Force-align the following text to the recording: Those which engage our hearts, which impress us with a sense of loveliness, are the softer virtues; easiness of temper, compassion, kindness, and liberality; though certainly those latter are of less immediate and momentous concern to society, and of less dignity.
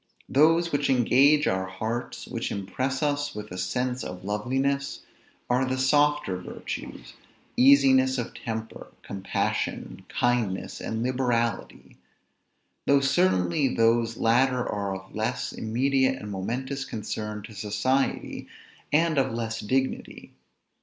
Those 0.29 0.71
which 0.71 0.89
engage 0.89 1.45
our 1.47 1.67
hearts, 1.67 2.25
which 2.25 2.51
impress 2.51 3.03
us 3.03 3.35
with 3.35 3.51
a 3.51 3.57
sense 3.59 4.03
of 4.03 4.23
loveliness, 4.25 5.01
are 5.47 5.63
the 5.63 5.77
softer 5.77 6.37
virtues; 6.41 7.13
easiness 7.55 8.17
of 8.17 8.33
temper, 8.33 8.87
compassion, 9.03 10.03
kindness, 10.09 10.81
and 10.81 11.03
liberality; 11.03 11.97
though 12.87 12.99
certainly 12.99 13.75
those 13.75 14.17
latter 14.17 14.67
are 14.67 14.95
of 14.95 15.13
less 15.13 15.53
immediate 15.53 16.19
and 16.19 16.31
momentous 16.31 16.83
concern 16.83 17.43
to 17.43 17.53
society, 17.53 18.47
and 18.91 19.19
of 19.19 19.31
less 19.31 19.59
dignity. 19.59 20.31